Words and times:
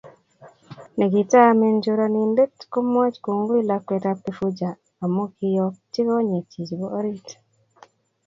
Nekitaame 0.97 1.65
choranindet, 1.83 2.55
komwoch 2.71 3.15
kongoi 3.25 3.67
lakwetab 3.69 4.17
Kifuja 4.25 4.69
amu 5.03 5.23
kiyotyi 5.35 6.01
konyekchi 6.07 6.59
chebo 6.67 6.87
orit 6.97 7.27